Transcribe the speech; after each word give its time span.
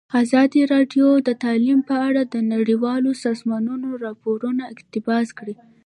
ازادي 0.21 0.61
راډیو 0.73 1.07
د 1.27 1.29
تعلیم 1.43 1.79
په 1.89 1.95
اړه 2.07 2.21
د 2.33 2.35
نړیوالو 2.53 3.11
سازمانونو 3.25 3.87
راپورونه 4.05 4.63
اقتباس 4.73 5.27
کړي. 5.39 5.55